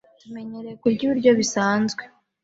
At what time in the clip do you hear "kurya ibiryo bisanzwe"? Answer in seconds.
0.81-2.01